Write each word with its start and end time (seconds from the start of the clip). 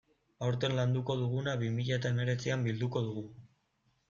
Aurten 0.45 0.73
landuko 0.79 1.15
duguna 1.19 1.53
bi 1.65 1.69
mila 1.75 1.95
eta 2.01 2.13
hemeretzian 2.15 2.65
bilduko 2.71 3.05
dugu. 3.11 3.29